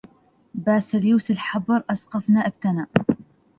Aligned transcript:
باسيليوس 0.55 1.31
الحبر 1.31 1.83
أسقفنا 1.89 2.47
ابتنى 2.47 2.85